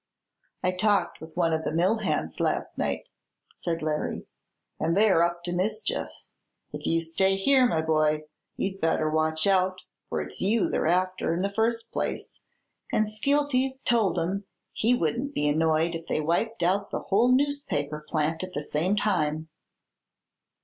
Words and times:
"I 0.63 0.71
talked 0.71 1.21
with 1.21 1.37
one 1.37 1.53
of 1.53 1.63
the 1.63 1.71
mill 1.71 1.99
hands 1.99 2.39
last 2.39 2.75
night," 2.79 3.07
said 3.59 3.83
Larry, 3.83 4.25
"and 4.79 4.97
they're 4.97 5.21
up 5.21 5.43
to 5.43 5.53
mischief. 5.53 6.07
If 6.73 6.87
you 6.87 7.01
stay 7.03 7.35
here, 7.35 7.67
my 7.67 7.83
boy, 7.83 8.23
you'd 8.57 8.81
better 8.81 9.11
watch 9.11 9.45
out, 9.45 9.77
for 10.09 10.19
it's 10.21 10.41
you 10.41 10.67
they're 10.71 10.87
after, 10.87 11.35
in 11.35 11.41
the 11.41 11.53
first 11.53 11.91
place, 11.93 12.39
and 12.91 13.07
Skeelty 13.07 13.63
has 13.67 13.79
told 13.85 14.17
'em 14.17 14.45
he 14.73 14.95
wouldn't 14.95 15.35
be 15.35 15.47
annoyed 15.47 15.93
if 15.93 16.07
they 16.07 16.19
wiped 16.19 16.63
out 16.63 16.89
the 16.89 17.01
whole 17.01 17.31
newspaper 17.31 18.03
plant 18.09 18.41
at 18.43 18.53
the 18.53 18.63
same 18.63 18.95
time." 18.95 19.49